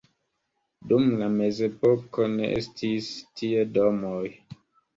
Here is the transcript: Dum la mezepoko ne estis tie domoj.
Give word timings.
Dum 0.91 1.05
la 1.19 1.27
mezepoko 1.33 2.27
ne 2.39 2.49
estis 2.63 3.13
tie 3.39 3.69
domoj. 3.79 4.27